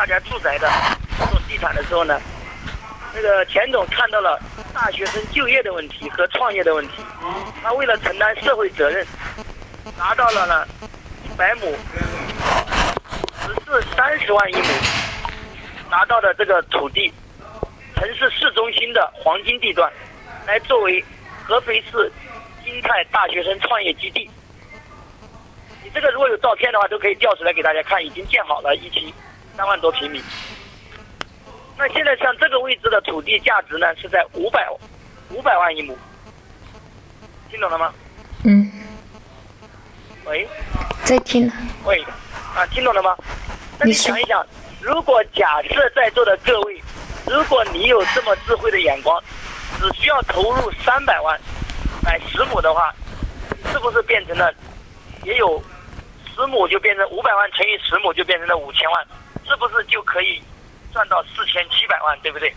[0.00, 0.66] 大家住宅的
[1.18, 2.18] 这种地产的时候呢，
[3.14, 4.40] 那个钱总看到了
[4.72, 7.04] 大学生就业的问题和创业的问题，
[7.62, 9.06] 他为了承担社会责任，
[9.98, 10.66] 拿到了呢
[11.22, 11.76] 一百亩，
[13.46, 14.68] 只是三十万一亩
[15.90, 17.12] 拿到的这个土地，
[17.94, 19.92] 城市市中心的黄金地段，
[20.46, 21.04] 来作为
[21.44, 22.10] 合肥市
[22.64, 24.30] 金泰大学生创业基地。
[25.84, 29.12] 你这个如果有照片的话，都可以调出来给大家看，已经建好了一期
[29.60, 30.22] 三万多平米。
[31.76, 34.66] 那现在像这个位置的土地价值呢，是在五百
[35.28, 35.94] 五百万一亩，
[37.50, 37.92] 听懂了吗？
[38.44, 38.72] 嗯，
[40.24, 40.48] 喂
[41.04, 41.52] 在听。
[41.84, 42.02] 喂，
[42.54, 43.14] 啊，听懂了吗？
[43.78, 44.46] 那你想一想，
[44.80, 46.82] 如果假设在座的各位，
[47.26, 49.22] 如果你有这么智慧的眼光，
[49.78, 51.38] 只需要投入三百万
[52.02, 52.94] 买十亩的话，
[53.70, 54.50] 是不是变成了
[55.24, 55.62] 也有
[56.34, 59.06] 十亩就变成五百万乘以十亩就变成了五千万，
[59.50, 60.40] 是不是就可以
[60.92, 62.54] 赚到四千七百万，对不对？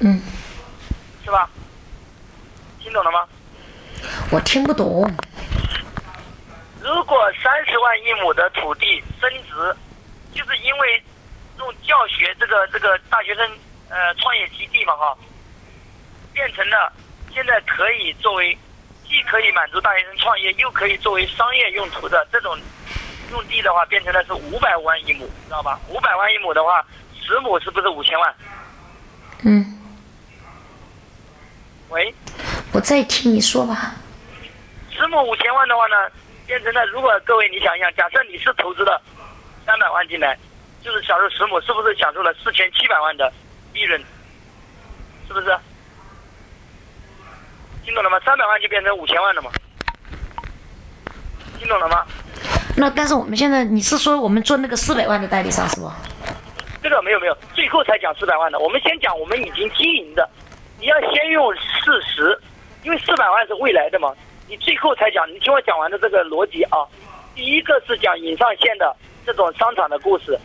[0.00, 0.20] 嗯，
[1.24, 1.48] 是吧？
[2.80, 3.28] 听懂了吗？
[4.32, 5.08] 我听不懂。
[6.82, 9.76] 如果三十万一亩的土地升值，
[10.34, 11.02] 就是因为
[11.58, 13.48] 用教学这个这个大学生
[13.88, 15.16] 呃创业基地嘛哈，
[16.32, 16.92] 变成了
[17.32, 18.58] 现在可以作为
[19.08, 22.58] 既可以满足大学生创业，又可以作为商业用途的这种
[23.68, 25.78] 的话，变成了是五百万一亩，知道吧？
[25.88, 26.82] 五百万一亩的话，
[27.20, 28.34] 十亩是不是五千万？
[29.44, 29.62] 嗯，
[31.90, 32.14] 喂，
[32.72, 33.94] 我在听你说吧。
[34.90, 36.10] 十亩五千万的话呢，
[36.46, 38.98] 变成了如果各位你想一想，假设你是投资的
[39.66, 40.34] 三百万进来，
[40.82, 43.30] 就是享受十亩，是不是享受了四千七百万的
[43.74, 44.02] 利润？
[45.26, 45.54] 是不是？
[47.84, 48.18] 听懂了吗？
[48.24, 49.50] 三百万就变成五千万了嘛？
[51.58, 52.06] 听懂了吗？
[52.78, 55.90] 那但是我们现在你是说我们做那个四百万的代理商是不？
[56.80, 58.58] 这个没有没有，最后才讲四百万的。
[58.60, 60.28] 我们先讲我们已经经营的，
[60.78, 62.38] 你要先用事实，
[62.84, 64.14] 因为四百万是未来的嘛。
[64.46, 66.78] 你最后才讲，你听我讲完的这个逻辑啊。
[67.34, 68.94] 第一个是讲引上线的
[69.26, 70.38] 这种商场的故事，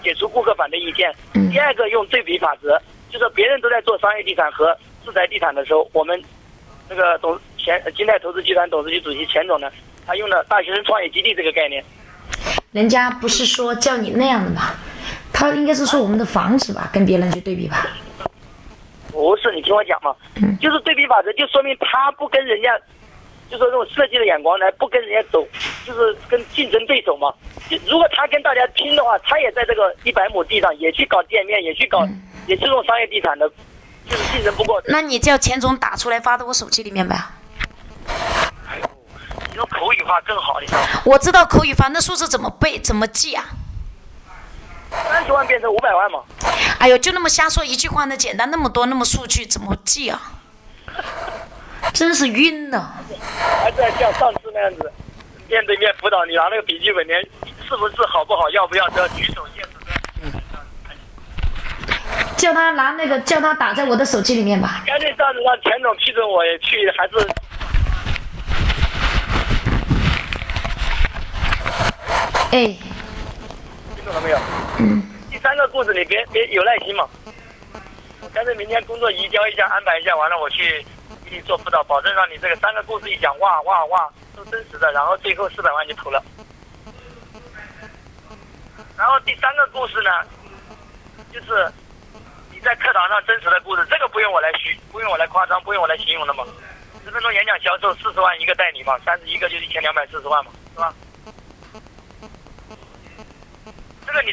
[0.00, 1.12] 解除顾客反对意见。
[1.34, 2.80] 嗯第二个用对比法则，
[3.10, 6.22] 就是别人都在做商业地产和住宅地产的时候，我们
[6.88, 9.68] 那个董钱金泰投资集团董事局主席钱总呢，
[10.10, 11.84] 他用了大学生创业基地这个概念。
[12.72, 14.74] 人家不是说叫你那样的吧？
[15.32, 17.86] 他应该是说我们的房子吧，跟别人去对比吧。
[19.12, 20.12] 不是，你听我讲嘛，
[20.42, 22.76] 嗯就是对比法则，就说明他不跟人家，
[23.48, 25.46] 就说这种设计的眼光来不跟人家走，
[25.86, 27.32] 就是跟竞争对手嘛。
[27.68, 32.04] 就如果他跟大家拼的话，他也在这个一百亩地上也去搞店面，也去搞，
[32.48, 33.48] 也是这种商业地产的，
[34.08, 34.82] 就是竞争不过。
[34.88, 37.16] 那你叫钱总打出来发到我手机里面呗。
[39.60, 40.88] 哎呦，你用口语化更好，你知道吗？
[41.04, 43.44] 我知道口语化，那数字怎么背怎么记啊？
[44.90, 46.20] 三十万变成五百万嘛，
[46.78, 50.20] 哎呦，就那么瞎说一句话，那简单那么多，那么数据怎么记啊？
[51.92, 52.94] 真是晕了。
[53.62, 54.92] 还在像上次那样子
[55.48, 59.46] 面对面辅导你拿那个笔记本，连是不是好不好，要不要都要举手。
[62.36, 64.82] 叫他拿那个，叫他打在我的手机里面吧。
[64.86, 67.28] 干脆这样子让钱总批准我也去，还是
[72.52, 72.66] 哎，
[73.94, 74.38] 听懂了没有？
[74.80, 75.00] 嗯，
[75.30, 77.08] 第三个故事你别别有耐心嘛，
[78.34, 80.84] 干脆明天工作移交一下，安排一下，完了我去
[81.24, 86.20] 给你做辅导，保证让你这个三个故事一讲，哇哇哇，都真实的，然后最后四百万就投了。
[88.98, 90.10] 然后第三个故事呢，
[91.32, 91.72] 就是
[92.50, 96.44] 你在课堂上真实的故事，这个不用我来虚，不用我来夸张，不用我来形容的嘛。
[97.04, 100.92] 十分钟演讲销售四十万一个代理嘛，三十一个就一千两百四十万嘛，是吧？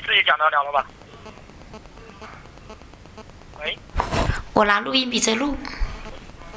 [0.08, 0.86] 自己讲得了了吧？
[3.60, 3.78] 喂，
[4.54, 5.54] 我拿录音笔在录，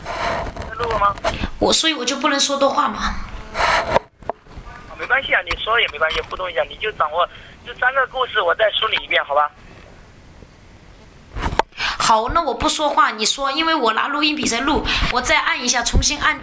[0.05, 1.13] 在录了吗？
[1.59, 3.17] 我所以我就不能说多话吗。
[3.57, 7.29] 啊，没关系啊，你说也没关系，互动一下，你就掌握
[7.67, 9.51] 这三个故事，我再梳理一遍，好吧？
[11.75, 16.39] 好，那我不说话，你说，因为我拿录音笔在录，我再按一下，重新按掉。